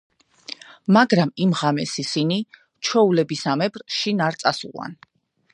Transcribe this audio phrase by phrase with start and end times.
[0.97, 4.99] მაგრამ, იმ ღამეს ისინი ჩვეულებისამებრ შინ არ წასულან.